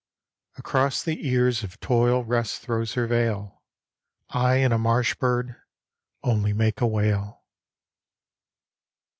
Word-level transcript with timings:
Across 0.57 1.03
the 1.03 1.29
ears 1.29 1.61
of 1.61 1.79
Toil 1.79 2.23
Rest 2.25 2.63
throws 2.63 2.95
her 2.95 3.05
veil, 3.05 3.61
I 4.29 4.55
and 4.55 4.73
a 4.73 4.79
marsh 4.79 5.13
bird 5.13 5.57
only 6.23 6.53
make 6.53 6.81
a 6.81 6.87
wail. 6.87 7.43